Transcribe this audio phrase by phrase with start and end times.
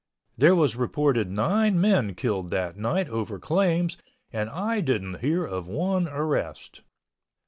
[0.35, 3.97] There was reported nine men killed that night over claims
[4.33, 6.81] and I didn't hear of one arrest.